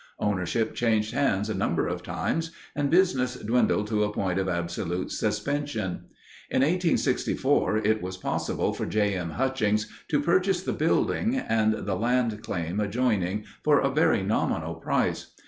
Ownership 0.17 0.73
changed 0.73 1.13
hands 1.13 1.47
a 1.47 1.53
number 1.53 1.85
of 1.85 2.01
times, 2.01 2.49
and 2.75 2.89
business 2.89 3.35
dwindled 3.35 3.85
to 3.89 4.03
a 4.03 4.11
point 4.11 4.39
of 4.39 4.49
absolute 4.49 5.11
suspension. 5.11 6.05
In 6.49 6.63
1864 6.63 7.77
it 7.77 8.01
was 8.01 8.17
possible 8.17 8.73
for 8.73 8.87
J. 8.87 9.13
M. 9.13 9.29
Hutchings 9.29 9.87
to 10.07 10.19
purchase 10.19 10.63
the 10.63 10.73
building 10.73 11.37
and 11.37 11.85
the 11.85 11.93
land 11.95 12.41
claim 12.41 12.79
adjoining 12.79 13.45
for 13.63 13.79
a 13.79 13.91
very 13.93 14.23
nominal 14.23 14.73
price. 14.73 15.33